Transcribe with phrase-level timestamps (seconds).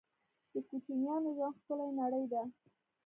[0.51, 2.41] د کوچنیانو ژوند ښکلې نړۍ ده